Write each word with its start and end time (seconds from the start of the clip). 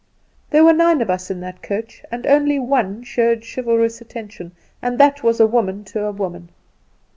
"There 0.49 0.63
were 0.63 0.73
nine 0.73 0.99
of 1.03 1.11
us 1.11 1.29
in 1.29 1.41
that 1.41 1.61
coach, 1.61 2.01
and 2.11 2.25
only 2.25 2.57
one 2.57 3.03
showed 3.03 3.45
chivalrous 3.45 4.01
attention 4.01 4.53
and 4.81 4.97
that 4.97 5.21
was 5.21 5.39
a 5.39 5.45
woman 5.45 5.83
to 5.83 6.05
a 6.05 6.11
woman. 6.11 6.49